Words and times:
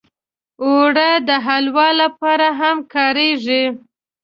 اوړه 0.63 1.09
د 1.27 1.29
حلوا 1.45 1.87
لپاره 2.01 2.47
هم 2.59 2.77
کارېږي 2.93 3.63